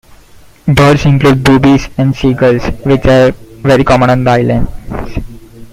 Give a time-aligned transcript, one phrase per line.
[0.67, 3.29] Birds include boobies and seagulls, which are
[3.61, 4.71] very common on the islands.